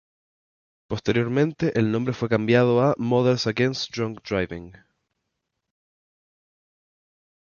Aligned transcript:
Posteriormente 0.87 1.77
el 1.79 1.91
nombre 1.91 2.15
fue 2.15 2.27
cambiado 2.27 2.81
por 2.81 2.97
Mothers 2.99 3.45
Against 3.45 3.95
Drunk 3.95 4.27
Driving. 4.27 4.73